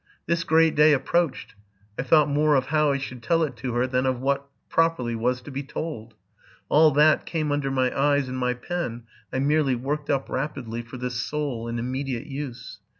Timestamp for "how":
2.73-2.89